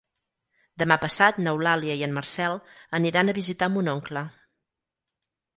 Demà 0.83 0.95
passat 1.03 1.37
n'Eulàlia 1.47 1.97
i 1.99 2.01
en 2.07 2.17
Marcel 2.17 2.57
aniran 3.01 3.29
a 3.35 3.39
visitar 3.41 3.71
mon 3.75 3.93
oncle. 3.97 4.29